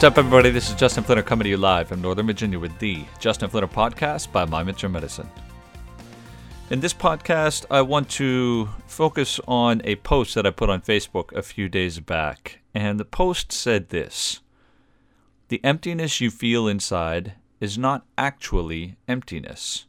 What's 0.00 0.12
up, 0.12 0.16
everybody? 0.16 0.48
This 0.48 0.70
is 0.70 0.76
Justin 0.76 1.04
Flinner 1.04 1.22
coming 1.22 1.44
to 1.44 1.50
you 1.50 1.58
live 1.58 1.88
from 1.88 2.00
Northern 2.00 2.26
Virginia 2.26 2.58
with 2.58 2.78
the 2.78 3.04
Justin 3.18 3.50
Flinner 3.50 3.70
Podcast 3.70 4.32
by 4.32 4.46
My 4.46 4.62
Metro 4.62 4.88
Medicine. 4.88 5.28
In 6.70 6.80
this 6.80 6.94
podcast, 6.94 7.66
I 7.70 7.82
want 7.82 8.08
to 8.12 8.70
focus 8.86 9.38
on 9.46 9.82
a 9.84 9.96
post 9.96 10.34
that 10.36 10.46
I 10.46 10.52
put 10.52 10.70
on 10.70 10.80
Facebook 10.80 11.32
a 11.32 11.42
few 11.42 11.68
days 11.68 12.00
back. 12.00 12.60
And 12.74 12.98
the 12.98 13.04
post 13.04 13.52
said 13.52 13.90
this 13.90 14.40
The 15.48 15.62
emptiness 15.62 16.18
you 16.18 16.30
feel 16.30 16.66
inside 16.66 17.34
is 17.60 17.76
not 17.76 18.06
actually 18.16 18.96
emptiness. 19.06 19.84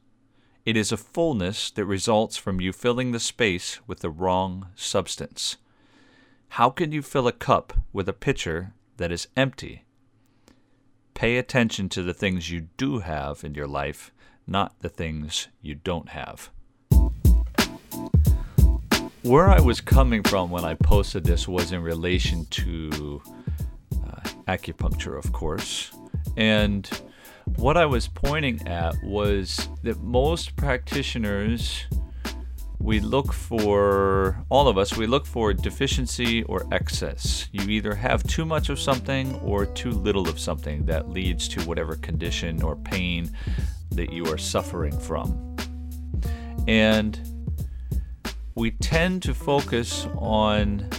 It 0.66 0.76
is 0.76 0.92
a 0.92 0.98
fullness 0.98 1.72
that 1.72 1.86
results 1.86 2.36
from 2.36 2.60
you 2.60 2.74
filling 2.74 3.14
the 3.14 3.20
space 3.22 3.80
with 3.88 4.02
the 4.02 4.10
wrong 4.10 4.68
substance. 4.76 5.56
How 6.50 6.70
can 6.70 6.92
you 6.92 7.02
fill 7.02 7.30
a 7.30 7.32
cup 7.32 7.72
with 7.94 8.10
a 8.10 8.14
pitcher 8.14 8.74
that 8.98 9.14
is 9.14 9.30
empty? 9.38 9.86
Pay 11.14 11.38
attention 11.38 11.90
to 11.90 12.04
the 12.04 12.14
things 12.14 12.50
you 12.50 12.68
do 12.78 13.00
have 13.00 13.44
in 13.44 13.54
your 13.54 13.68
life, 13.68 14.12
not 14.48 14.80
the 14.80 14.90
things 14.90 15.48
you 15.62 15.76
don't 15.76 16.10
have. 16.10 16.50
Where 19.24 19.50
I 19.50 19.60
was 19.60 19.82
coming 19.82 20.24
from 20.24 20.50
when 20.50 20.66
I 20.66 20.74
posted 20.74 21.24
this 21.24 21.48
was 21.48 21.72
in 21.72 21.84
relation 21.84 22.46
to 22.46 23.22
uh, 23.94 24.22
acupuncture, 24.48 25.18
of 25.18 25.32
course. 25.32 25.92
And 26.38 26.90
what 27.58 27.78
I 27.78 27.86
was 27.86 28.08
pointing 28.08 28.68
at 28.68 28.96
was 29.04 29.70
that 29.84 30.02
most 30.02 30.56
practitioners 30.56 31.86
we 32.82 33.00
look 33.00 33.32
for, 33.32 34.44
all 34.50 34.68
of 34.68 34.78
us, 34.78 34.98
we 34.98 35.06
look 35.06 35.26
for 35.26 35.54
deficiency 35.54 36.44
or 36.44 36.66
excess. 36.72 37.48
You 37.52 37.70
either 37.70 37.94
have 37.94 38.24
too 38.24 38.44
much 38.44 38.70
of 38.70 38.80
something 38.80 39.36
or 39.36 39.68
too 39.68 39.92
little 39.92 40.28
of 40.28 40.40
something 40.40 40.86
that 40.86 41.10
leads 41.10 41.48
to 41.50 41.62
whatever 41.62 41.96
condition 41.96 42.64
or 42.64 42.76
pain 42.76 43.32
that 43.92 44.12
you 44.12 44.26
are 44.28 44.38
suffering 44.38 44.98
from. 45.00 45.56
And 46.68 47.20
we 48.56 48.72
tend 48.72 49.22
to 49.24 49.34
focus 49.34 50.08
on 50.18 50.90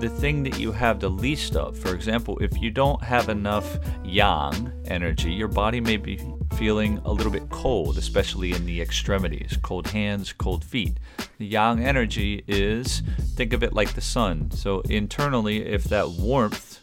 the 0.00 0.08
thing 0.08 0.42
that 0.42 0.58
you 0.58 0.72
have 0.72 1.00
the 1.00 1.08
least 1.08 1.56
of. 1.56 1.78
For 1.78 1.94
example, 1.94 2.38
if 2.40 2.60
you 2.60 2.70
don't 2.70 3.02
have 3.02 3.30
enough 3.30 3.78
yang 4.04 4.72
energy, 4.86 5.32
your 5.32 5.48
body 5.48 5.80
may 5.80 5.96
be 5.96 6.18
feeling 6.58 7.00
a 7.04 7.12
little 7.12 7.30
bit 7.30 7.48
cold, 7.50 7.96
especially 7.96 8.52
in 8.52 8.66
the 8.66 8.80
extremities 8.80 9.56
cold 9.62 9.86
hands, 9.86 10.32
cold 10.32 10.64
feet. 10.64 10.98
The 11.38 11.46
yang 11.46 11.84
energy 11.84 12.42
is, 12.48 13.02
think 13.36 13.52
of 13.52 13.62
it 13.62 13.72
like 13.72 13.94
the 13.94 14.00
sun. 14.00 14.50
So, 14.50 14.80
internally, 14.80 15.64
if 15.64 15.84
that 15.84 16.10
warmth 16.10 16.80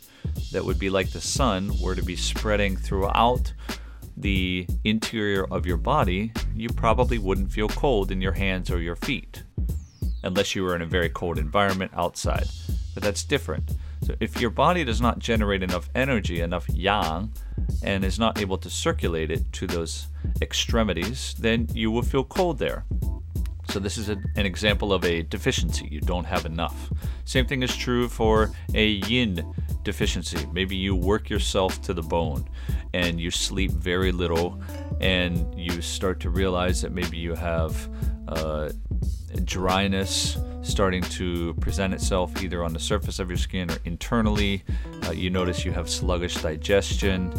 that 0.54 0.64
would 0.64 0.80
be 0.80 0.90
like 0.90 1.12
the 1.12 1.22
sun 1.22 1.72
were 1.82 1.94
to 1.94 2.04
be 2.04 2.16
spreading 2.16 2.78
throughout 2.78 3.54
the 4.16 4.66
interior 4.86 5.46
of 5.52 5.66
your 5.66 5.78
body, 5.78 6.32
you 6.56 6.70
probably 6.70 7.18
wouldn't 7.18 7.52
feel 7.52 7.68
cold 7.68 8.12
in 8.12 8.22
your 8.22 8.32
hands 8.32 8.72
or 8.72 8.80
your 8.80 8.96
feet, 8.96 9.44
unless 10.24 10.56
you 10.56 10.64
were 10.64 10.76
in 10.76 10.82
a 10.82 10.86
very 10.86 11.10
cold 11.10 11.38
environment 11.38 11.92
outside 11.94 12.48
but 12.96 13.04
that's 13.04 13.24
different. 13.24 13.74
So 14.02 14.16
if 14.20 14.42
your 14.42 14.50
body 14.50 14.84
does 14.84 15.02
not 15.02 15.20
generate 15.20 15.62
enough 15.62 15.90
energy, 15.94 16.42
enough 16.42 16.68
yang, 16.70 17.32
and 17.84 18.04
is 18.04 18.20
not 18.20 18.40
able 18.42 18.58
to 18.58 18.70
circulate 18.70 19.32
it 19.32 19.52
to 19.54 19.68
those 19.68 20.08
extremities, 20.42 21.36
then 21.40 21.68
you 21.74 21.92
will 21.92 22.02
feel 22.02 22.24
cold 22.24 22.60
there. 22.60 22.86
So 23.70 23.80
this 23.80 23.98
is 23.98 24.10
a, 24.10 24.18
an 24.36 24.46
example 24.46 24.94
of 24.94 25.04
a 25.04 25.24
deficiency. 25.24 25.88
You 25.92 26.00
don't 26.00 26.26
have 26.26 26.46
enough. 26.46 26.92
Same 27.26 27.46
thing 27.46 27.64
is 27.64 27.76
true 27.76 28.08
for 28.08 28.52
a 28.74 28.88
yin 28.88 29.54
deficiency. 29.84 30.46
Maybe 30.54 30.76
you 30.76 30.96
work 30.96 31.30
yourself 31.30 31.82
to 31.84 31.94
the 31.94 32.02
bone 32.02 32.48
and 32.94 33.20
you 33.20 33.32
sleep 33.32 33.72
very 33.72 34.12
little 34.12 34.62
and 35.02 35.54
you 35.60 35.82
start 35.82 36.20
to 36.22 36.30
realize 36.30 36.82
that 36.82 36.92
maybe 36.92 37.18
you 37.18 37.34
have 37.34 37.90
uh, 38.28 38.70
dryness 39.44 40.38
starting 40.66 41.02
to 41.04 41.54
present 41.56 41.94
itself 41.94 42.44
either 42.44 42.64
on 42.64 42.74
the 42.74 42.80
surface 42.80 43.20
of 43.20 43.30
your 43.30 43.38
skin 43.38 43.70
or 43.72 43.78
internally. 43.86 44.64
Uh, 45.06 45.12
you 45.12 45.30
notice 45.30 45.64
you 45.64 45.72
have 45.72 45.90
sluggish 45.90 46.36
digestion. 46.36 47.32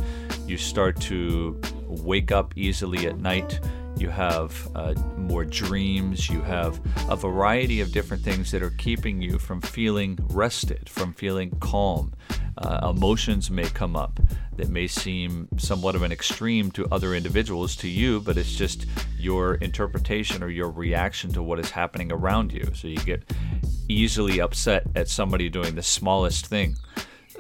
You 0.47 0.57
start 0.57 1.01
to 1.03 1.61
wake 1.87 2.33
up 2.33 2.57
easily 2.57 3.07
at 3.07 3.19
night. 3.19 3.61
You 3.99 4.11
have 4.11 4.69
uh, 4.75 4.95
more 5.17 5.45
dreams. 5.45 6.29
You 6.29 6.43
have 6.43 6.81
a 7.09 7.17
variety 7.17 7.81
of 7.81 7.93
different 7.93 8.23
things 8.23 8.51
that 8.51 8.63
are 8.63 8.71
keeping 8.71 9.21
you 9.21 9.39
from 9.39 9.61
feeling 9.61 10.19
rested, 10.29 10.89
from 10.89 11.13
feeling 11.15 11.51
calm. 11.61 12.13
Uh, 12.59 12.91
emotions 12.91 13.51
may 13.51 13.69
come 13.69 13.97
up 13.97 14.19
that 14.57 14.69
may 14.69 14.87
seem 14.87 15.49
somewhat 15.59 15.95
of 15.95 16.03
an 16.03 16.11
extreme 16.11 16.71
to 16.71 16.87
other 16.91 17.15
individuals 17.15 17.77
to 17.77 17.89
you, 17.89 18.21
but 18.21 18.39
it's 18.39 18.55
just 18.55 18.87
your 19.19 19.57
interpretation 19.57 20.43
or 20.43 20.49
your 20.49 20.71
reaction 20.71 21.31
to 21.33 21.43
what 21.43 21.59
is 21.59 21.71
happening 21.71 22.11
around 22.11 22.53
you. 22.53 22.67
So 22.75 22.89
you 22.89 22.97
get 22.99 23.31
easily 23.89 24.41
upset 24.41 24.85
at 24.95 25.09
somebody 25.09 25.49
doing 25.49 25.75
the 25.75 25.83
smallest 25.83 26.47
thing. 26.47 26.77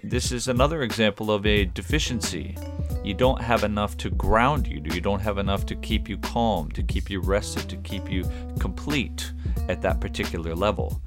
This 0.05 0.31
is 0.31 0.49
another 0.49 0.82
example 0.82 1.31
of 1.31 1.47
a 1.47 1.65
deficiency. 1.65 2.56
You 3.03 3.15
don't 3.15 3.41
have 3.41 3.65
enough 3.65 3.97
to 3.99 4.10
ground 4.10 4.66
you. 4.66 4.82
You 4.84 5.00
don't 5.00 5.21
have 5.21 5.38
enough 5.38 5.65
to 5.66 5.75
keep 5.76 6.09
you 6.09 6.19
calm, 6.19 6.71
to 6.72 6.82
keep 6.82 7.09
you 7.09 7.21
rested, 7.21 7.69
to 7.71 7.76
keep 7.78 8.10
you 8.10 8.28
complete 8.60 9.32
at 9.69 9.81
that 9.82 10.00
particular 10.00 10.55
level 10.55 11.00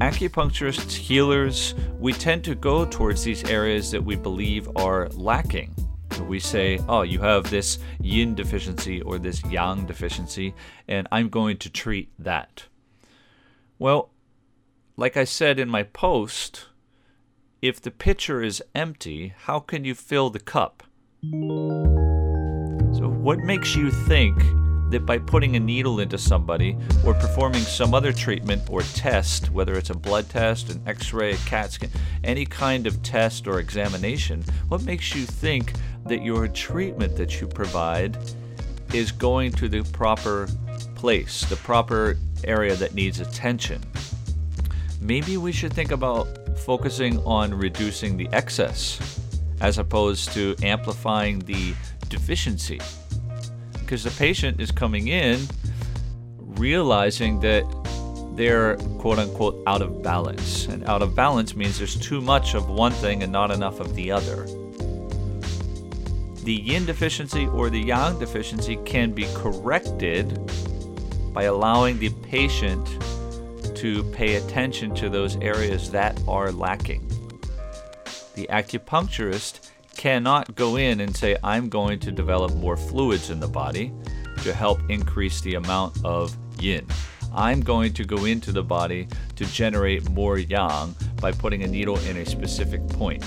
acupuncturists, 0.00 0.92
healers, 0.92 1.74
we 1.98 2.12
tend 2.12 2.44
to 2.44 2.54
go 2.54 2.84
towards 2.84 3.22
these 3.22 3.44
areas 3.44 3.90
that 3.92 4.02
we 4.02 4.16
believe 4.16 4.68
are 4.76 5.08
lacking. 5.10 5.74
We 6.28 6.40
say, 6.40 6.80
oh, 6.88 7.02
you 7.02 7.20
have 7.20 7.50
this 7.50 7.78
yin 8.00 8.34
deficiency 8.34 9.02
or 9.02 9.18
this 9.18 9.44
yang 9.44 9.86
deficiency, 9.86 10.54
and 10.88 11.06
I'm 11.12 11.28
going 11.28 11.58
to 11.58 11.70
treat 11.70 12.10
that. 12.18 12.64
Well, 13.78 14.10
like 14.96 15.16
I 15.16 15.24
said 15.24 15.58
in 15.58 15.68
my 15.68 15.82
post, 15.82 16.66
if 17.60 17.80
the 17.80 17.90
pitcher 17.90 18.42
is 18.42 18.62
empty, 18.74 19.34
how 19.44 19.58
can 19.58 19.84
you 19.84 19.94
fill 19.94 20.30
the 20.30 20.38
cup? 20.38 20.82
So, 22.92 23.08
what 23.08 23.38
makes 23.38 23.74
you 23.74 23.90
think 23.90 24.40
that 24.94 25.04
by 25.04 25.18
putting 25.18 25.56
a 25.56 25.60
needle 25.60 25.98
into 25.98 26.16
somebody 26.16 26.76
or 27.04 27.14
performing 27.14 27.60
some 27.62 27.94
other 27.94 28.12
treatment 28.12 28.62
or 28.70 28.82
test, 28.82 29.50
whether 29.50 29.74
it's 29.74 29.90
a 29.90 29.94
blood 29.94 30.28
test, 30.28 30.70
an 30.70 30.80
x 30.86 31.12
ray, 31.12 31.32
a 31.32 31.36
CAT 31.38 31.72
scan, 31.72 31.90
any 32.22 32.46
kind 32.46 32.86
of 32.86 33.02
test 33.02 33.48
or 33.48 33.58
examination, 33.58 34.44
what 34.68 34.84
makes 34.84 35.12
you 35.12 35.24
think 35.24 35.72
that 36.06 36.22
your 36.22 36.46
treatment 36.46 37.16
that 37.16 37.40
you 37.40 37.48
provide 37.48 38.16
is 38.92 39.10
going 39.10 39.50
to 39.50 39.68
the 39.68 39.82
proper 39.82 40.48
place, 40.94 41.44
the 41.46 41.56
proper 41.56 42.16
area 42.44 42.76
that 42.76 42.94
needs 42.94 43.18
attention? 43.18 43.82
Maybe 45.00 45.36
we 45.38 45.50
should 45.50 45.72
think 45.72 45.90
about 45.90 46.28
focusing 46.60 47.18
on 47.24 47.52
reducing 47.52 48.16
the 48.16 48.28
excess 48.32 49.20
as 49.60 49.78
opposed 49.78 50.30
to 50.34 50.54
amplifying 50.62 51.40
the 51.40 51.74
deficiency 52.08 52.80
because 53.84 54.04
the 54.04 54.10
patient 54.10 54.60
is 54.60 54.70
coming 54.70 55.08
in 55.08 55.46
realizing 56.38 57.40
that 57.40 57.64
they're 58.36 58.76
quote 58.98 59.18
unquote 59.18 59.62
out 59.66 59.82
of 59.82 60.02
balance. 60.02 60.66
And 60.66 60.84
out 60.84 61.02
of 61.02 61.14
balance 61.14 61.54
means 61.54 61.78
there's 61.78 61.98
too 61.98 62.20
much 62.20 62.54
of 62.54 62.68
one 62.68 62.92
thing 62.92 63.22
and 63.22 63.30
not 63.30 63.50
enough 63.50 63.80
of 63.80 63.94
the 63.94 64.10
other. 64.10 64.46
The 66.42 66.54
yin 66.54 66.84
deficiency 66.84 67.46
or 67.46 67.70
the 67.70 67.80
yang 67.80 68.18
deficiency 68.18 68.76
can 68.84 69.12
be 69.12 69.26
corrected 69.34 70.38
by 71.32 71.44
allowing 71.44 71.98
the 71.98 72.10
patient 72.22 72.86
to 73.76 74.04
pay 74.12 74.36
attention 74.36 74.94
to 74.96 75.08
those 75.08 75.36
areas 75.36 75.90
that 75.90 76.20
are 76.28 76.52
lacking. 76.52 77.06
The 78.34 78.46
acupuncturist 78.50 79.63
cannot 80.04 80.54
go 80.54 80.76
in 80.76 81.00
and 81.00 81.16
say, 81.16 81.34
I'm 81.42 81.70
going 81.70 81.98
to 82.00 82.12
develop 82.12 82.54
more 82.56 82.76
fluids 82.76 83.30
in 83.30 83.40
the 83.40 83.48
body 83.48 83.90
to 84.42 84.52
help 84.52 84.78
increase 84.90 85.40
the 85.40 85.54
amount 85.54 85.96
of 86.04 86.36
yin. 86.60 86.86
I'm 87.32 87.62
going 87.62 87.94
to 87.94 88.04
go 88.04 88.26
into 88.26 88.52
the 88.52 88.62
body 88.62 89.08
to 89.36 89.46
generate 89.46 90.06
more 90.10 90.36
yang 90.36 90.94
by 91.22 91.32
putting 91.32 91.62
a 91.62 91.66
needle 91.66 91.98
in 92.00 92.18
a 92.18 92.26
specific 92.26 92.86
point. 92.86 93.24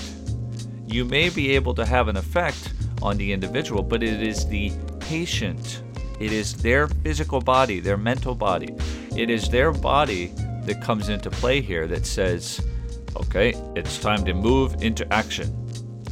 You 0.86 1.04
may 1.04 1.30
be 1.30 1.50
able 1.50 1.74
to 1.74 1.84
have 1.84 2.06
an 2.06 2.16
effect 2.16 2.72
on 3.02 3.16
the 3.16 3.32
individual, 3.32 3.82
but 3.82 4.04
it 4.04 4.22
is 4.22 4.46
the 4.46 4.70
patient. 5.00 5.82
It 6.20 6.30
is 6.30 6.54
their 6.54 6.86
physical 6.86 7.40
body, 7.40 7.80
their 7.80 7.96
mental 7.96 8.36
body. 8.36 8.72
It 9.16 9.30
is 9.30 9.48
their 9.48 9.72
body 9.72 10.28
that 10.62 10.80
comes 10.80 11.08
into 11.08 11.28
play 11.28 11.60
here 11.60 11.88
that 11.88 12.06
says, 12.06 12.64
okay, 13.16 13.52
it's 13.74 13.98
time 13.98 14.24
to 14.26 14.32
move 14.32 14.80
into 14.80 15.12
action. 15.12 15.67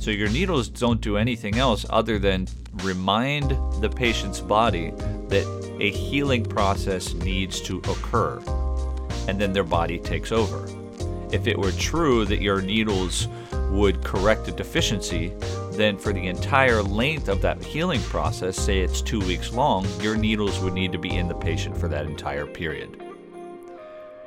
So 0.07 0.13
your 0.13 0.29
needles 0.29 0.69
don't 0.69 1.01
do 1.01 1.17
anything 1.17 1.57
else 1.57 1.85
other 1.91 2.21
than 2.21 2.47
remind 2.85 3.51
the 3.83 3.91
patient's 3.91 4.39
body 4.39 4.93
that 5.31 5.45
a 5.81 5.91
healing 5.91 6.45
process 6.45 7.13
needs 7.15 7.61
to 7.63 7.79
occur, 7.79 8.41
and 9.27 9.41
then 9.41 9.53
their 9.53 9.65
body 9.65 9.99
takes 9.99 10.31
over. 10.31 10.69
If 11.33 11.49
it 11.49 11.59
were 11.59 11.73
true 11.73 12.25
that 12.27 12.41
your 12.41 12.63
needles 12.63 13.27
would 13.73 14.05
correct 14.05 14.47
a 14.47 14.53
deficiency, 14.53 15.33
then 15.73 15.99
for 15.99 16.13
the 16.13 16.29
entire 16.29 16.85
length 16.85 17.27
of 17.29 17.43
that 17.43 17.61
healing 17.65 18.01
process, 18.03 18.57
say 18.57 18.79
it's 18.79 19.03
two 19.03 19.19
weeks 19.19 19.53
long, 19.53 19.89
your 20.01 20.17
needles 20.17 20.61
would 20.61 20.73
need 20.73 20.93
to 20.93 20.99
be 20.99 21.17
in 21.17 21.27
the 21.27 21.35
patient 21.35 21.77
for 21.77 21.89
that 21.89 22.07
entire 22.07 22.47
period. 22.47 23.06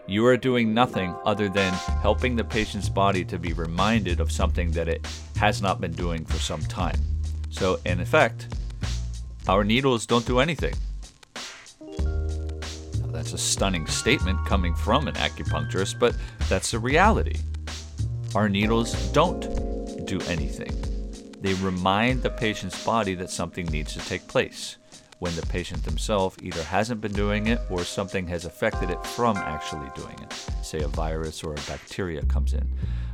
You 0.09 0.25
are 0.25 0.37
doing 0.37 0.73
nothing 0.73 1.15
other 1.23 1.49
than 1.49 1.71
helping 2.01 2.35
the 2.35 2.43
patient's 2.43 2.89
body 2.89 3.23
to 3.25 3.37
be 3.37 3.53
reminded 3.53 4.19
of 4.19 4.31
something 4.31 4.71
that 4.71 4.87
it 4.87 5.07
has 5.35 5.61
not 5.61 5.79
been 5.79 5.91
doing 5.91 6.25
for 6.25 6.39
some 6.39 6.61
time. 6.61 6.99
So, 7.51 7.79
in 7.85 7.99
effect, 7.99 8.47
our 9.47 9.63
needles 9.63 10.07
don't 10.07 10.25
do 10.25 10.39
anything. 10.39 10.73
Now, 11.99 13.11
that's 13.11 13.33
a 13.33 13.37
stunning 13.37 13.85
statement 13.85 14.43
coming 14.47 14.73
from 14.73 15.07
an 15.07 15.13
acupuncturist, 15.13 15.99
but 15.99 16.15
that's 16.49 16.71
the 16.71 16.79
reality. 16.79 17.37
Our 18.33 18.49
needles 18.49 19.11
don't 19.11 20.07
do 20.07 20.19
anything. 20.21 20.73
They 21.39 21.53
remind 21.53 22.23
the 22.23 22.31
patient's 22.31 22.83
body 22.83 23.13
that 23.13 23.29
something 23.29 23.67
needs 23.67 23.93
to 23.93 23.99
take 23.99 24.27
place 24.27 24.77
when 25.19 25.35
the 25.35 25.41
patient 25.43 25.83
themselves 25.83 26.37
either 26.41 26.63
hasn't 26.63 27.01
been 27.01 27.13
doing 27.13 27.47
it 27.47 27.59
or 27.69 27.83
something 27.83 28.27
has 28.27 28.45
affected 28.45 28.89
it 28.89 29.05
from 29.05 29.37
actually 29.37 29.89
doing 29.95 30.17
it. 30.21 30.33
Say 30.63 30.81
a 30.81 30.87
virus 30.87 31.43
or 31.43 31.53
a 31.53 31.61
bacteria 31.67 32.23
comes 32.23 32.53
in. 32.53 32.67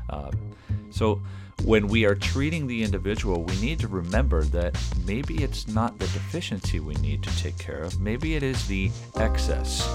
Uh, 0.10 0.32
so, 0.92 1.22
when 1.64 1.88
we 1.88 2.06
are 2.06 2.16
treating 2.16 2.68
the 2.68 2.84
individual, 2.84 3.44
we 3.44 3.60
need 3.60 3.80
to 3.80 3.88
remember 3.88 4.44
that 4.46 4.78
maybe 5.06 5.44
it's 5.44 5.68
not 5.68 5.98
the 5.98 6.06
deficiency 6.08 6.80
we 6.80 6.94
need 6.96 7.24
to 7.24 7.38
take 7.38 7.58
care 7.58 7.82
of, 7.82 8.00
maybe 8.00 8.36
it 8.36 8.44
is 8.44 8.68
the 8.68 8.92
excess. 9.16 9.88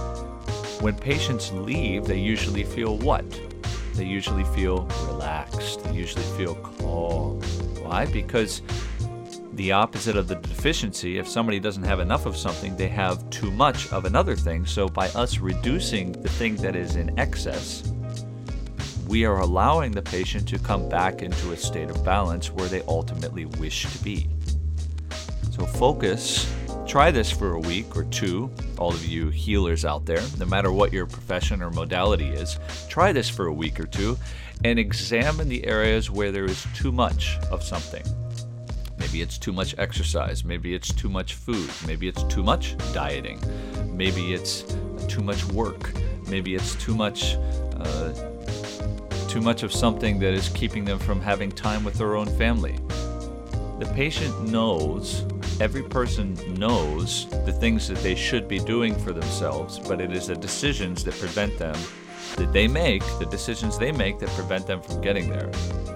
When 0.80 0.96
patients 0.96 1.52
leave, 1.52 2.06
they 2.06 2.18
usually 2.18 2.64
feel 2.64 2.96
what? 2.98 3.24
They 3.94 4.06
usually 4.06 4.44
feel 4.56 4.88
relaxed, 5.06 5.84
they 5.84 5.94
usually 5.94 6.24
feel 6.36 6.54
calm. 6.56 7.40
Why? 7.82 8.06
Because 8.06 8.62
the 9.60 9.72
opposite 9.72 10.16
of 10.16 10.26
the 10.26 10.36
deficiency, 10.36 11.18
if 11.18 11.28
somebody 11.28 11.60
doesn't 11.60 11.82
have 11.82 12.00
enough 12.00 12.24
of 12.24 12.34
something, 12.34 12.74
they 12.76 12.88
have 12.88 13.28
too 13.28 13.50
much 13.50 13.92
of 13.92 14.06
another 14.06 14.34
thing. 14.34 14.64
So, 14.64 14.88
by 14.88 15.08
us 15.10 15.38
reducing 15.38 16.12
the 16.12 16.30
thing 16.30 16.56
that 16.56 16.74
is 16.74 16.96
in 16.96 17.18
excess, 17.18 17.92
we 19.06 19.26
are 19.26 19.40
allowing 19.40 19.92
the 19.92 20.00
patient 20.00 20.48
to 20.48 20.58
come 20.58 20.88
back 20.88 21.20
into 21.20 21.52
a 21.52 21.58
state 21.58 21.90
of 21.90 22.02
balance 22.02 22.50
where 22.50 22.68
they 22.68 22.80
ultimately 22.88 23.44
wish 23.44 23.84
to 23.84 24.02
be. 24.02 24.28
So, 25.50 25.66
focus. 25.66 26.50
Try 26.86 27.10
this 27.10 27.30
for 27.30 27.52
a 27.52 27.60
week 27.60 27.94
or 27.94 28.04
two, 28.04 28.50
all 28.78 28.94
of 28.94 29.04
you 29.04 29.28
healers 29.28 29.84
out 29.84 30.06
there, 30.06 30.22
no 30.38 30.46
matter 30.46 30.72
what 30.72 30.90
your 30.90 31.04
profession 31.04 31.60
or 31.60 31.70
modality 31.70 32.28
is. 32.28 32.58
Try 32.88 33.12
this 33.12 33.28
for 33.28 33.46
a 33.46 33.52
week 33.52 33.78
or 33.78 33.86
two 33.86 34.16
and 34.64 34.78
examine 34.78 35.50
the 35.50 35.66
areas 35.66 36.10
where 36.10 36.32
there 36.32 36.46
is 36.46 36.66
too 36.74 36.90
much 36.90 37.36
of 37.50 37.62
something. 37.62 38.02
Maybe 39.10 39.22
it's 39.22 39.38
too 39.38 39.52
much 39.52 39.74
exercise. 39.76 40.44
Maybe 40.44 40.72
it's 40.72 40.94
too 40.94 41.08
much 41.08 41.34
food. 41.34 41.68
Maybe 41.84 42.06
it's 42.06 42.22
too 42.24 42.44
much 42.44 42.76
dieting. 42.92 43.40
Maybe 43.92 44.32
it's 44.34 44.62
too 45.08 45.20
much 45.20 45.44
work. 45.46 45.90
Maybe 46.28 46.54
it's 46.54 46.76
too 46.76 46.94
much. 46.94 47.34
Uh, 47.74 48.12
too 49.26 49.40
much 49.40 49.64
of 49.64 49.72
something 49.72 50.20
that 50.20 50.32
is 50.32 50.48
keeping 50.50 50.84
them 50.84 51.00
from 51.00 51.20
having 51.20 51.50
time 51.50 51.82
with 51.82 51.94
their 51.94 52.14
own 52.14 52.26
family. 52.38 52.78
The 53.80 53.90
patient 53.96 54.48
knows, 54.48 55.24
every 55.60 55.82
person 55.82 56.36
knows 56.54 57.28
the 57.44 57.52
things 57.52 57.88
that 57.88 57.98
they 57.98 58.14
should 58.14 58.46
be 58.46 58.60
doing 58.60 58.94
for 58.94 59.12
themselves, 59.12 59.80
but 59.80 60.00
it 60.00 60.12
is 60.12 60.28
the 60.28 60.36
decisions 60.36 61.02
that 61.02 61.18
prevent 61.18 61.58
them, 61.58 61.76
that 62.36 62.52
they 62.52 62.68
make, 62.68 63.02
the 63.18 63.26
decisions 63.26 63.76
they 63.76 63.90
make 63.90 64.20
that 64.20 64.28
prevent 64.30 64.68
them 64.68 64.80
from 64.80 65.00
getting 65.00 65.28
there. 65.28 65.50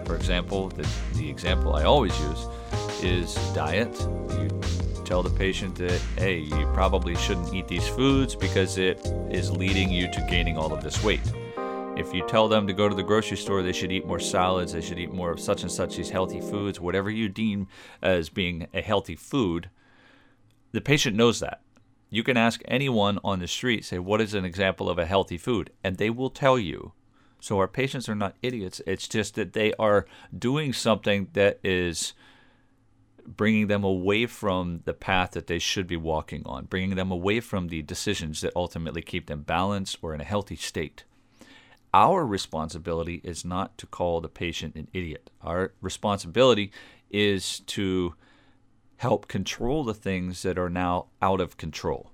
For 0.04 0.16
example, 0.16 0.68
the, 0.70 0.88
the 1.14 1.30
example 1.30 1.76
I 1.76 1.84
always 1.84 2.18
use 2.18 2.48
is 3.04 3.34
diet. 3.52 4.00
You 4.30 4.48
tell 5.04 5.22
the 5.22 5.30
patient 5.30 5.74
that, 5.76 6.00
hey, 6.16 6.38
you 6.38 6.66
probably 6.72 7.14
shouldn't 7.14 7.52
eat 7.52 7.68
these 7.68 7.86
foods 7.86 8.34
because 8.34 8.78
it 8.78 9.06
is 9.30 9.50
leading 9.50 9.90
you 9.90 10.10
to 10.10 10.26
gaining 10.30 10.56
all 10.56 10.72
of 10.72 10.82
this 10.82 11.04
weight. 11.04 11.20
If 11.96 12.14
you 12.14 12.26
tell 12.26 12.48
them 12.48 12.66
to 12.66 12.72
go 12.72 12.88
to 12.88 12.94
the 12.94 13.02
grocery 13.02 13.36
store, 13.36 13.62
they 13.62 13.72
should 13.72 13.92
eat 13.92 14.06
more 14.06 14.18
salads, 14.18 14.72
they 14.72 14.80
should 14.80 14.98
eat 14.98 15.12
more 15.12 15.30
of 15.30 15.38
such 15.38 15.62
and 15.62 15.70
such 15.70 15.96
these 15.96 16.08
healthy 16.08 16.40
foods, 16.40 16.80
whatever 16.80 17.10
you 17.10 17.28
deem 17.28 17.68
as 18.00 18.30
being 18.30 18.66
a 18.72 18.80
healthy 18.80 19.14
food, 19.14 19.68
the 20.72 20.80
patient 20.80 21.14
knows 21.14 21.40
that. 21.40 21.60
You 22.08 22.22
can 22.22 22.36
ask 22.36 22.62
anyone 22.66 23.18
on 23.22 23.38
the 23.38 23.46
street, 23.46 23.84
say, 23.84 23.98
What 23.98 24.22
is 24.22 24.32
an 24.34 24.44
example 24.46 24.88
of 24.88 24.98
a 24.98 25.06
healthy 25.06 25.36
food? 25.36 25.70
And 25.84 25.98
they 25.98 26.10
will 26.10 26.30
tell 26.30 26.58
you. 26.58 26.92
So 27.38 27.58
our 27.58 27.68
patients 27.68 28.08
are 28.08 28.14
not 28.14 28.36
idiots. 28.40 28.80
It's 28.86 29.06
just 29.06 29.34
that 29.34 29.52
they 29.52 29.74
are 29.74 30.06
doing 30.36 30.72
something 30.72 31.28
that 31.34 31.60
is 31.62 32.14
bringing 33.26 33.66
them 33.66 33.84
away 33.84 34.26
from 34.26 34.80
the 34.84 34.94
path 34.94 35.32
that 35.32 35.46
they 35.46 35.58
should 35.58 35.86
be 35.86 35.96
walking 35.96 36.42
on, 36.46 36.64
bringing 36.66 36.96
them 36.96 37.10
away 37.10 37.40
from 37.40 37.68
the 37.68 37.82
decisions 37.82 38.40
that 38.40 38.52
ultimately 38.54 39.02
keep 39.02 39.26
them 39.26 39.42
balanced 39.42 39.98
or 40.02 40.14
in 40.14 40.20
a 40.20 40.24
healthy 40.24 40.56
state. 40.56 41.04
Our 41.92 42.26
responsibility 42.26 43.20
is 43.22 43.44
not 43.44 43.78
to 43.78 43.86
call 43.86 44.20
the 44.20 44.28
patient 44.28 44.74
an 44.74 44.88
idiot. 44.92 45.30
Our 45.40 45.72
responsibility 45.80 46.72
is 47.10 47.60
to 47.60 48.14
help 48.96 49.28
control 49.28 49.84
the 49.84 49.94
things 49.94 50.42
that 50.42 50.58
are 50.58 50.70
now 50.70 51.06
out 51.22 51.40
of 51.40 51.56
control. 51.56 52.10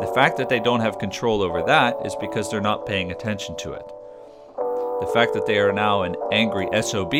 The 0.00 0.12
fact 0.14 0.36
that 0.36 0.48
they 0.48 0.60
don't 0.60 0.80
have 0.80 0.98
control 0.98 1.42
over 1.42 1.62
that 1.62 1.96
is 2.04 2.14
because 2.16 2.50
they're 2.50 2.60
not 2.60 2.86
paying 2.86 3.10
attention 3.10 3.56
to 3.58 3.72
it. 3.72 3.86
The 5.00 5.10
fact 5.12 5.32
that 5.34 5.46
they 5.46 5.58
are 5.58 5.72
now 5.72 6.02
an 6.02 6.14
angry 6.30 6.68
SOB 6.82 7.14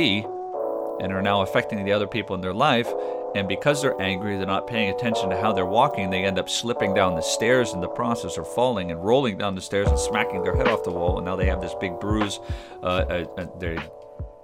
and 1.01 1.13
are 1.13 1.23
now 1.23 1.43
affecting 1.43 1.85
the 1.85 1.93
other 1.93 2.07
people 2.07 2.35
in 2.35 2.41
their 2.41 2.55
life 2.55 2.89
and 3.35 3.47
because 3.47 3.83
they're 3.83 4.01
angry, 4.01 4.37
they're 4.37 4.47
not 4.47 4.67
paying 4.67 4.91
attention 4.91 5.29
to 5.31 5.37
how 5.41 5.53
they're 5.53 5.67
walking. 5.67 6.11
They 6.11 6.25
end 6.25 6.39
up 6.39 6.49
slipping 6.49 6.95
down 6.95 7.15
the 7.15 7.21
stairs 7.21 7.73
in 7.75 7.81
the 7.81 7.89
process, 7.89 8.39
or 8.39 8.45
falling 8.45 8.91
and 8.91 9.05
rolling 9.05 9.37
down 9.37 9.55
the 9.55 9.61
stairs 9.61 9.89
and 9.89 9.99
smacking 9.99 10.43
their 10.43 10.57
head 10.57 10.67
off 10.67 10.83
the 10.83 10.91
wall. 10.91 11.19
And 11.19 11.27
now 11.27 11.37
they 11.37 11.47
have 11.47 11.61
this 11.61 11.75
big 11.75 12.01
bruise. 12.01 12.41
Uh, 12.83 12.87
uh, 12.87 13.25
uh 13.37 13.47
they 13.59 13.79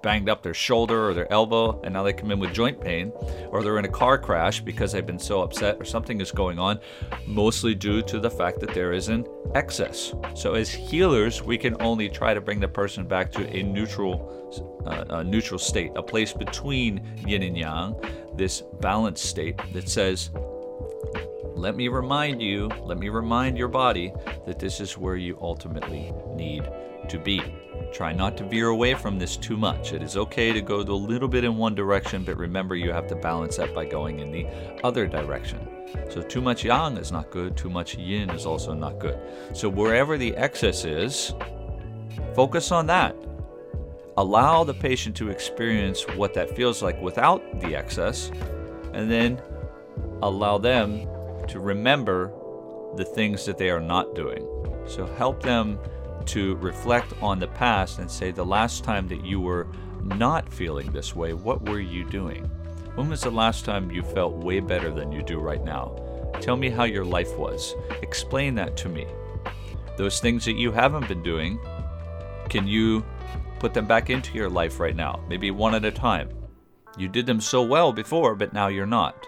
banged 0.05 0.29
up 0.29 0.43
their 0.43 0.55
shoulder 0.55 1.09
or 1.09 1.15
their 1.15 1.31
elbow, 1.33 1.81
and 1.83 1.95
now 1.95 2.03
they 2.03 2.13
come 2.13 2.31
in 2.31 2.39
with 2.39 2.53
joint 2.53 2.79
pain, 2.79 3.11
or 3.49 3.63
they're 3.63 3.79
in 3.79 3.87
a 3.87 3.89
car 3.89 4.19
crash 4.19 4.61
because 4.61 4.93
they've 4.93 5.07
been 5.07 5.19
so 5.19 5.43
upset, 5.43 5.77
or 5.81 5.85
something 5.85 6.21
is 6.21 6.31
going 6.31 6.59
on, 6.59 6.79
mostly 7.27 7.75
due 7.75 8.03
to 8.03 8.21
the 8.21 8.31
fact 8.31 8.61
that 8.61 8.75
there 8.75 8.93
is 8.93 9.09
an 9.09 9.27
excess. 9.55 10.15
So, 10.37 10.55
as 10.55 10.71
healers, 10.71 11.43
we 11.43 11.57
can 11.57 11.75
only 11.81 12.09
try 12.09 12.35
to 12.35 12.41
bring 12.41 12.61
the 12.61 12.69
person 12.69 13.09
back 13.09 13.33
to 13.33 13.49
a 13.57 13.63
neutral, 13.63 14.15
uh, 14.87 15.05
a 15.09 15.25
neutral 15.25 15.59
state, 15.59 15.91
a 15.97 16.03
place 16.03 16.33
between 16.35 17.03
yin 17.27 17.43
and 17.43 17.57
yang 17.57 17.97
this 18.37 18.63
balanced 18.81 19.25
state 19.25 19.59
that 19.73 19.89
says, 19.89 20.31
let 21.65 21.77
me 21.77 21.89
remind 21.89 22.43
you, 22.43 22.69
let 22.83 22.99
me 22.99 23.09
remind 23.09 23.57
your 23.57 23.69
body 23.69 24.13
that 24.45 24.59
this 24.59 24.83
is 24.83 24.99
where 24.99 25.17
you 25.17 25.39
ultimately 25.41 26.13
need 26.35 26.71
to 27.09 27.19
be. 27.19 27.41
Try 27.91 28.13
not 28.13 28.37
to 28.37 28.45
veer 28.45 28.69
away 28.69 28.93
from 28.93 29.19
this 29.19 29.39
too 29.39 29.57
much. 29.57 29.95
It 29.95 30.03
is 30.03 30.19
okay 30.19 30.53
to 30.53 30.61
go 30.61 30.81
a 30.81 30.83
little 30.83 31.27
bit 31.27 31.43
in 31.43 31.57
one 31.57 31.75
direction, 31.75 32.23
but 32.23 32.37
remember 32.37 32.77
you 32.77 32.93
have 32.93 33.07
to 33.07 33.17
balance 33.17 33.57
that 33.57 33.75
by 33.75 33.87
going 33.87 34.19
in 34.21 34.31
the 34.31 34.47
other 34.85 35.07
direction. 35.07 35.67
So, 36.11 36.21
too 36.21 36.43
much 36.43 36.67
yang 36.67 36.99
is 36.99 37.11
not 37.11 37.31
good, 37.31 37.57
too 37.57 37.71
much 37.71 37.97
yin 37.97 38.29
is 38.29 38.45
also 38.45 38.75
not 38.75 38.99
good. 38.99 39.19
So, 39.55 39.71
wherever 39.71 40.19
the 40.19 40.37
excess 40.37 40.85
is, 40.85 41.33
focus 42.35 42.73
on 42.73 42.87
that 42.89 43.17
allow 44.19 44.65
the 44.65 44.75
patient 44.75 45.17
to 45.17 45.31
experience 45.31 46.05
what 46.15 46.35
that 46.35 46.55
feels 46.55 46.83
like 46.83 47.01
without 47.01 47.43
the 47.61 47.75
excess, 47.75 48.31
and 48.93 49.11
then 49.11 49.41
allow 50.23 50.59
them 50.59 51.09
to 51.49 51.61
remember 51.61 52.33
the 52.97 53.05
things 53.05 53.45
that 53.47 53.59
they 53.59 53.71
are 53.71 53.81
not 53.81 54.15
doing. 54.15 54.47
So 54.87 55.07
help 55.07 55.43
them 55.43 55.79
to 56.27 56.57
reflect 56.57 57.13
on 57.21 57.39
the 57.39 57.49
past 57.49 57.99
and 57.99 58.11
say, 58.11 58.31
the 58.31 58.45
last 58.45 58.85
time 58.85 59.09
that 59.09 59.25
you 59.25 59.41
were 59.41 59.67
not 60.03 60.53
feeling 60.53 60.91
this 60.93 61.15
way, 61.15 61.33
what 61.33 61.69
were 61.69 61.81
you 61.81 62.05
doing? 62.05 62.45
When 62.95 63.09
was 63.09 63.23
the 63.23 63.31
last 63.31 63.65
time 63.65 63.91
you 63.91 64.03
felt 64.03 64.35
way 64.35 64.61
better 64.61 64.91
than 64.91 65.13
you 65.13 65.23
do 65.23 65.39
right 65.39 65.65
now? 65.65 65.97
Tell 66.41 66.57
me 66.57 66.71
how 66.71 66.85
your 66.85 67.05
life 67.05 67.37
was. 67.37 67.75
Explain 68.03 68.55
that 68.57 68.77
to 68.79 68.89
me. 68.89 69.07
Those 69.97 70.21
things 70.21 70.45
that 70.45 70.57
you 70.57 70.73
haven't 70.73 71.09
been 71.09 71.23
doing, 71.23 71.59
can 72.49 72.67
you 72.67 73.05
put 73.59 73.73
them 73.73 73.87
back 73.87 74.11
into 74.11 74.35
your 74.35 74.51
life 74.51 74.79
right 74.79 74.95
now, 74.95 75.21
maybe 75.29 75.51
one 75.51 75.75
at 75.75 75.85
a 75.85 75.91
time. 75.91 76.29
You 76.99 77.09
did 77.09 77.25
them 77.25 77.41
so 77.41 77.63
well 77.63 77.93
before, 77.93 78.35
but 78.35 78.53
now 78.53 78.69
you're 78.69 78.85
not. 78.85 79.27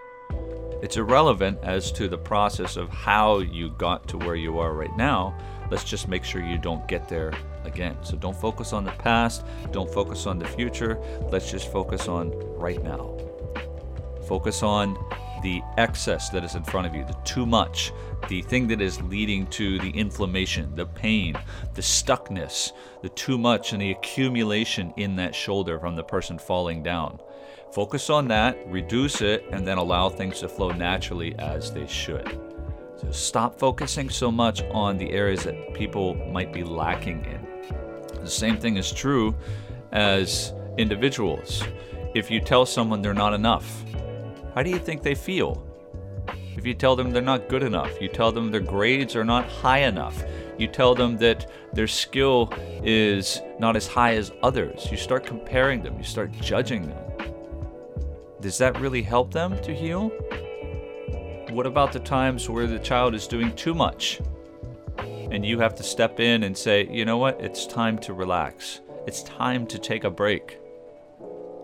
It's 0.86 0.96
irrelevant 0.96 1.58
as 1.64 1.90
to 1.98 2.06
the 2.06 2.16
process 2.16 2.76
of 2.76 2.88
how 2.90 3.40
you 3.40 3.70
got 3.70 4.06
to 4.06 4.18
where 4.18 4.36
you 4.36 4.60
are 4.60 4.72
right 4.72 4.96
now. 4.96 5.36
Let's 5.68 5.82
just 5.82 6.06
make 6.06 6.22
sure 6.22 6.40
you 6.40 6.58
don't 6.58 6.86
get 6.86 7.08
there 7.08 7.32
again. 7.64 7.96
So 8.04 8.16
don't 8.16 8.36
focus 8.36 8.72
on 8.72 8.84
the 8.84 8.92
past, 8.92 9.44
don't 9.72 9.92
focus 9.92 10.26
on 10.28 10.38
the 10.38 10.46
future. 10.46 10.96
Let's 11.32 11.50
just 11.50 11.72
focus 11.72 12.06
on 12.06 12.30
right 12.56 12.80
now. 12.84 13.18
Focus 14.28 14.62
on 14.62 14.96
the 15.42 15.62
excess 15.76 16.30
that 16.30 16.44
is 16.44 16.54
in 16.54 16.64
front 16.64 16.86
of 16.86 16.94
you, 16.94 17.04
the 17.04 17.16
too 17.24 17.46
much, 17.46 17.92
the 18.28 18.42
thing 18.42 18.66
that 18.68 18.80
is 18.80 19.00
leading 19.02 19.46
to 19.48 19.78
the 19.78 19.90
inflammation, 19.90 20.74
the 20.74 20.86
pain, 20.86 21.36
the 21.74 21.82
stuckness, 21.82 22.72
the 23.02 23.08
too 23.10 23.38
much, 23.38 23.72
and 23.72 23.82
the 23.82 23.92
accumulation 23.92 24.92
in 24.96 25.16
that 25.16 25.34
shoulder 25.34 25.78
from 25.78 25.96
the 25.96 26.04
person 26.04 26.38
falling 26.38 26.82
down. 26.82 27.18
Focus 27.72 28.10
on 28.10 28.28
that, 28.28 28.56
reduce 28.68 29.20
it, 29.20 29.44
and 29.50 29.66
then 29.66 29.78
allow 29.78 30.08
things 30.08 30.40
to 30.40 30.48
flow 30.48 30.70
naturally 30.70 31.34
as 31.38 31.72
they 31.72 31.86
should. 31.86 32.40
So 32.96 33.10
stop 33.10 33.58
focusing 33.58 34.08
so 34.08 34.30
much 34.30 34.62
on 34.72 34.96
the 34.96 35.10
areas 35.10 35.44
that 35.44 35.74
people 35.74 36.14
might 36.14 36.52
be 36.52 36.64
lacking 36.64 37.24
in. 37.24 37.46
The 38.22 38.30
same 38.30 38.56
thing 38.56 38.76
is 38.76 38.90
true 38.90 39.34
as 39.92 40.54
individuals. 40.78 41.62
If 42.14 42.30
you 42.30 42.40
tell 42.40 42.64
someone 42.64 43.02
they're 43.02 43.12
not 43.12 43.34
enough, 43.34 43.84
how 44.56 44.62
do 44.62 44.70
you 44.70 44.78
think 44.78 45.02
they 45.02 45.14
feel? 45.14 45.62
If 46.56 46.64
you 46.64 46.72
tell 46.72 46.96
them 46.96 47.10
they're 47.10 47.20
not 47.20 47.50
good 47.50 47.62
enough, 47.62 48.00
you 48.00 48.08
tell 48.08 48.32
them 48.32 48.50
their 48.50 48.58
grades 48.58 49.14
are 49.14 49.24
not 49.24 49.46
high 49.46 49.80
enough, 49.80 50.24
you 50.56 50.66
tell 50.66 50.94
them 50.94 51.18
that 51.18 51.50
their 51.74 51.86
skill 51.86 52.50
is 52.82 53.42
not 53.58 53.76
as 53.76 53.86
high 53.86 54.14
as 54.14 54.32
others, 54.42 54.90
you 54.90 54.96
start 54.96 55.26
comparing 55.26 55.82
them, 55.82 55.98
you 55.98 56.04
start 56.04 56.32
judging 56.40 56.88
them. 56.88 57.04
Does 58.40 58.56
that 58.56 58.80
really 58.80 59.02
help 59.02 59.30
them 59.30 59.60
to 59.62 59.74
heal? 59.74 60.08
What 61.50 61.66
about 61.66 61.92
the 61.92 62.00
times 62.00 62.48
where 62.48 62.66
the 62.66 62.78
child 62.78 63.14
is 63.14 63.26
doing 63.26 63.54
too 63.56 63.74
much? 63.74 64.22
And 65.30 65.44
you 65.44 65.58
have 65.58 65.74
to 65.74 65.82
step 65.82 66.18
in 66.18 66.44
and 66.44 66.56
say, 66.56 66.88
you 66.90 67.04
know 67.04 67.18
what, 67.18 67.38
it's 67.42 67.66
time 67.66 67.98
to 67.98 68.14
relax. 68.14 68.80
It's 69.06 69.22
time 69.22 69.66
to 69.66 69.78
take 69.78 70.04
a 70.04 70.10
break. 70.10 70.60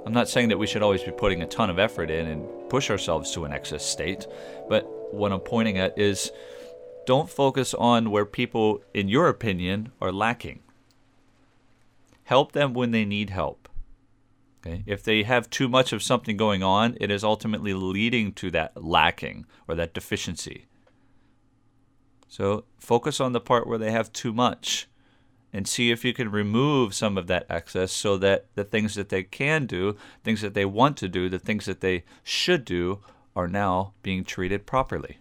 I'm 0.04 0.12
not 0.12 0.28
saying 0.28 0.48
that 0.48 0.58
we 0.58 0.66
should 0.66 0.82
always 0.82 1.02
be 1.02 1.12
putting 1.12 1.42
a 1.42 1.46
ton 1.46 1.70
of 1.70 1.78
effort 1.78 2.10
in 2.10 2.26
and 2.26 2.46
push 2.68 2.90
ourselves 2.90 3.32
to 3.32 3.44
an 3.44 3.52
excess 3.52 3.84
state, 3.84 4.26
but 4.68 4.86
what 5.14 5.32
I'm 5.32 5.40
pointing 5.40 5.78
at 5.78 5.98
is 5.98 6.32
don't 7.06 7.30
focus 7.30 7.74
on 7.74 8.10
where 8.10 8.24
people, 8.24 8.82
in 8.94 9.08
your 9.08 9.28
opinion, 9.28 9.92
are 10.00 10.12
lacking. 10.12 10.60
Help 12.24 12.52
them 12.52 12.72
when 12.72 12.90
they 12.90 13.04
need 13.04 13.30
help. 13.30 13.68
Okay? 14.64 14.84
If 14.86 15.02
they 15.02 15.24
have 15.24 15.50
too 15.50 15.68
much 15.68 15.92
of 15.92 16.02
something 16.02 16.36
going 16.36 16.62
on, 16.62 16.96
it 17.00 17.10
is 17.10 17.24
ultimately 17.24 17.74
leading 17.74 18.32
to 18.34 18.50
that 18.52 18.82
lacking 18.82 19.46
or 19.68 19.74
that 19.74 19.94
deficiency. 19.94 20.66
So 22.28 22.64
focus 22.78 23.20
on 23.20 23.32
the 23.32 23.40
part 23.40 23.66
where 23.66 23.78
they 23.78 23.90
have 23.90 24.12
too 24.12 24.32
much 24.32 24.88
and 25.52 25.68
see 25.68 25.90
if 25.90 26.04
you 26.04 26.14
can 26.14 26.30
remove 26.30 26.94
some 26.94 27.18
of 27.18 27.26
that 27.26 27.46
excess 27.48 27.92
so 27.92 28.16
that 28.16 28.46
the 28.54 28.64
things 28.64 28.94
that 28.94 29.10
they 29.10 29.22
can 29.22 29.66
do, 29.66 29.96
things 30.24 30.40
that 30.40 30.54
they 30.54 30.64
want 30.64 30.96
to 30.96 31.08
do, 31.08 31.28
the 31.28 31.38
things 31.38 31.66
that 31.66 31.80
they 31.80 32.04
should 32.22 32.64
do 32.64 33.00
are 33.36 33.48
now 33.48 33.92
being 34.02 34.24
treated 34.24 34.66
properly. 34.66 35.18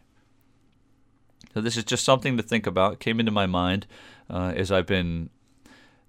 So 1.54 1.62
this 1.62 1.76
is 1.76 1.84
just 1.84 2.06
something 2.06 2.38
to 2.38 2.44
think 2.44 2.66
about. 2.66 2.94
It 2.94 3.00
came 3.00 3.20
into 3.20 3.32
my 3.32 3.46
mind 3.46 3.88
uh, 4.30 4.54
as 4.56 4.72
I've 4.72 4.86
been 4.86 5.30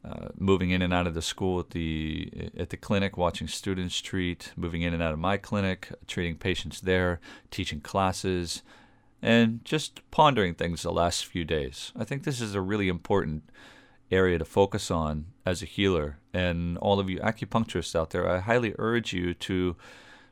uh, 0.05 0.29
moving 0.37 0.71
in 0.71 0.83
and 0.83 0.93
out 0.93 1.07
of 1.07 1.15
the 1.15 1.23
school 1.23 1.61
at 1.61 1.71
the 1.71 2.51
at 2.57 2.71
the 2.71 2.77
clinic, 2.77 3.17
watching 3.17 3.47
students 3.47 4.01
treat, 4.01 4.53
moving 4.57 4.83
in 4.83 4.93
and 4.93 5.03
out 5.03 5.13
of 5.13 5.19
my 5.19 5.37
clinic, 5.37 5.93
treating 6.07 6.37
patients 6.37 6.81
there, 6.81 7.21
teaching 7.51 7.81
classes, 7.81 8.63
and 9.21 9.65
just 9.65 10.01
pondering 10.11 10.55
things 10.55 10.83
the 10.83 10.93
last 10.93 11.25
few 11.25 11.45
days. 11.45 11.93
I 11.97 12.05
think 12.05 12.25
this 12.25 12.41
is 12.41 12.55
a 12.55 12.61
really 12.61 12.89
important 12.89 13.45
area 14.13 14.39
to 14.39 14.45
focus 14.45 14.91
on 14.91 15.27
as 15.45 15.63
a 15.63 15.67
healer. 15.67 16.19
And 16.33 16.79
all 16.79 17.01
of 17.01 17.11
you 17.11 17.19
acupuncturists 17.21 17.97
out 17.97 18.11
there, 18.11 18.29
I 18.29 18.39
highly 18.39 18.75
urge 18.79 19.13
you 19.13 19.35
to, 19.35 19.77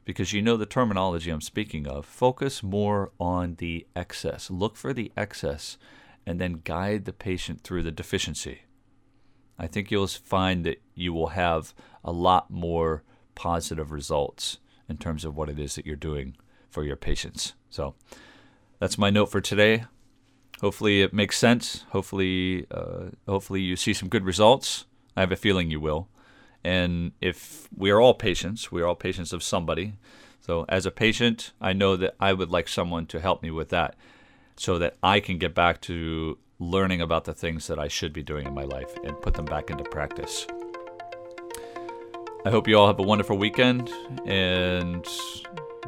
because 0.04 0.32
you 0.32 0.42
know 0.42 0.56
the 0.56 0.66
terminology 0.66 1.30
I'm 1.30 1.40
speaking 1.40 1.86
of, 1.86 2.06
focus 2.06 2.62
more 2.62 3.10
on 3.18 3.56
the 3.56 3.86
excess. 3.96 4.50
Look 4.50 4.76
for 4.76 4.92
the 4.92 5.10
excess 5.16 5.78
and 6.26 6.40
then 6.40 6.60
guide 6.64 7.06
the 7.06 7.12
patient 7.12 7.62
through 7.62 7.82
the 7.82 7.90
deficiency. 7.90 8.62
I 9.58 9.66
think 9.66 9.90
you'll 9.90 10.06
find 10.06 10.64
that 10.64 10.80
you 10.94 11.12
will 11.12 11.28
have 11.28 11.74
a 12.04 12.12
lot 12.12 12.50
more 12.50 13.02
positive 13.34 13.90
results 13.90 14.58
in 14.88 14.96
terms 14.96 15.24
of 15.24 15.36
what 15.36 15.48
it 15.48 15.58
is 15.58 15.74
that 15.74 15.86
you're 15.86 15.96
doing 15.96 16.36
for 16.70 16.84
your 16.84 16.96
patients. 16.96 17.54
So 17.68 17.94
that's 18.78 18.98
my 18.98 19.10
note 19.10 19.26
for 19.26 19.40
today. 19.40 19.84
Hopefully 20.60 21.02
it 21.02 21.14
makes 21.14 21.38
sense. 21.38 21.84
Hopefully, 21.90 22.66
uh, 22.70 23.06
hopefully 23.26 23.62
you 23.62 23.76
see 23.76 23.94
some 23.94 24.08
good 24.08 24.24
results. 24.24 24.84
I 25.16 25.20
have 25.20 25.32
a 25.32 25.36
feeling 25.36 25.70
you 25.70 25.80
will. 25.80 26.08
And 26.62 27.12
if 27.20 27.68
we 27.74 27.90
are 27.90 28.00
all 28.00 28.14
patients, 28.14 28.70
we 28.70 28.82
are 28.82 28.86
all 28.86 28.94
patients 28.94 29.32
of 29.32 29.42
somebody. 29.42 29.94
So 30.40 30.66
as 30.68 30.84
a 30.84 30.90
patient, 30.90 31.52
I 31.60 31.72
know 31.72 31.96
that 31.96 32.14
I 32.20 32.32
would 32.32 32.50
like 32.50 32.68
someone 32.68 33.06
to 33.06 33.20
help 33.20 33.42
me 33.42 33.50
with 33.50 33.70
that, 33.70 33.96
so 34.56 34.78
that 34.78 34.96
I 35.02 35.20
can 35.20 35.38
get 35.38 35.54
back 35.54 35.80
to 35.82 36.36
learning 36.58 37.00
about 37.00 37.24
the 37.24 37.32
things 37.32 37.66
that 37.68 37.78
I 37.78 37.88
should 37.88 38.12
be 38.12 38.22
doing 38.22 38.46
in 38.46 38.54
my 38.54 38.64
life 38.64 38.94
and 39.04 39.18
put 39.22 39.34
them 39.34 39.46
back 39.46 39.70
into 39.70 39.84
practice. 39.84 40.46
I 42.44 42.50
hope 42.50 42.68
you 42.68 42.78
all 42.78 42.86
have 42.86 42.98
a 42.98 43.02
wonderful 43.02 43.38
weekend 43.38 43.90
and 44.26 45.06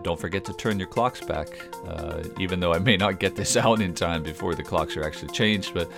don't 0.02 0.18
forget 0.18 0.44
to 0.46 0.52
turn 0.52 0.78
your 0.78 0.88
clocks 0.88 1.20
back, 1.20 1.48
uh, 1.86 2.22
even 2.38 2.60
though 2.60 2.72
I 2.72 2.78
may 2.78 2.96
not 2.96 3.18
get 3.18 3.36
this 3.36 3.56
out 3.64 3.80
in 3.80 3.94
time 3.94 4.22
before 4.22 4.54
the 4.54 4.62
clocks 4.62 4.96
are 4.96 5.04
actually 5.04 5.32
changed, 5.32 5.74
but 5.74 5.90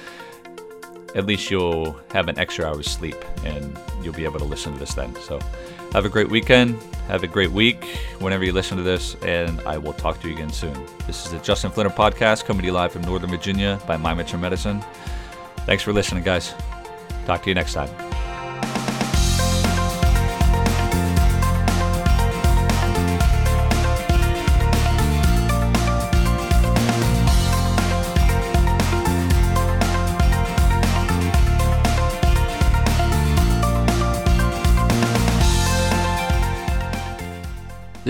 at 1.15 1.27
least 1.27 1.51
you'll 1.51 1.93
have 2.13 2.29
an 2.29 2.39
extra 2.39 2.67
hour's 2.67 2.91
sleep 2.91 3.17
and 3.45 3.79
you'll 4.03 4.15
be 4.15 4.25
able 4.25 4.39
to 4.41 4.45
listen 4.45 4.73
to 4.73 4.79
this 4.79 4.95
then. 4.95 5.15
So 5.17 5.39
have 5.93 6.05
a 6.05 6.09
great 6.09 6.29
weekend. 6.29 6.77
Have 7.07 7.23
a 7.23 7.27
great 7.27 7.53
week 7.53 7.85
whenever 8.19 8.45
you 8.45 8.53
listen 8.53 8.79
to 8.79 8.83
this, 8.83 9.15
and 9.23 9.61
I 9.61 9.77
will 9.77 9.93
talk 9.93 10.21
to 10.23 10.29
you 10.29 10.35
again 10.35 10.51
soon. 10.51 10.75
This 11.07 11.27
is 11.27 11.33
the 11.33 11.39
Justin 11.39 11.71
Flinner 11.71 11.95
podcast 11.95 12.47
coming 12.47 12.63
to 12.63 12.67
you 12.67 12.73
live 12.73 12.93
from 12.93 13.03
Northern 13.03 13.31
Virginia 13.31 13.79
by 13.87 13.99
My 13.99 14.15
Metro 14.15 14.39
Medicine. 14.39 14.83
Thanks 15.67 15.83
for 15.83 15.93
listening, 15.93 16.25
guys. 16.25 16.55
Talk 17.27 17.43
to 17.43 17.51
you 17.51 17.55
next 17.55 17.75
time. 17.75 18.13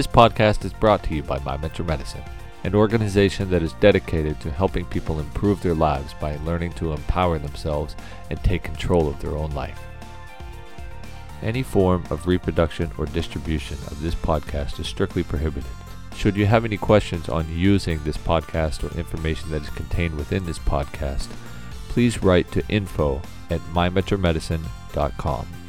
This 0.05 0.13
podcast 0.13 0.67
is 0.67 0.73
brought 0.75 1.03
to 1.05 1.15
you 1.15 1.23
by 1.23 1.39
My 1.39 1.57
Metro 1.57 1.83
Medicine, 1.83 2.23
an 2.63 2.75
organization 2.75 3.49
that 3.49 3.63
is 3.63 3.73
dedicated 3.75 4.39
to 4.41 4.51
helping 4.51 4.85
people 4.85 5.19
improve 5.19 5.63
their 5.63 5.75
lives 5.75 6.13
by 6.21 6.37
learning 6.45 6.75
to 6.75 6.93
empower 6.93 7.39
themselves 7.39 7.97
and 8.29 8.39
take 8.45 8.63
control 8.63 9.09
of 9.09 9.19
their 9.23 9.35
own 9.35 9.51
life. 9.53 9.81
Any 11.41 11.63
form 11.63 12.05
of 12.11 12.27
reproduction 12.27 12.91
or 12.99 13.07
distribution 13.07 13.79
of 13.87 14.03
this 14.03 14.15
podcast 14.15 14.79
is 14.79 14.87
strictly 14.87 15.23
prohibited. 15.23 15.71
Should 16.15 16.37
you 16.37 16.45
have 16.45 16.67
any 16.67 16.77
questions 16.77 17.31
on 17.31 17.49
using 17.49 18.05
this 18.05 18.19
podcast 18.19 18.85
or 18.85 18.99
information 18.99 19.51
that 19.53 19.63
is 19.63 19.71
contained 19.71 20.17
within 20.17 20.45
this 20.45 20.59
podcast, 20.59 21.29
please 21.89 22.23
write 22.23 22.53
to 22.53 22.63
info 22.69 23.23
at 23.49 23.61
mymetromedicine.com. 23.73 25.64